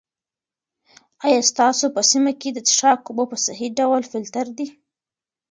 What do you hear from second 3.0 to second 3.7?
اوبه په صحي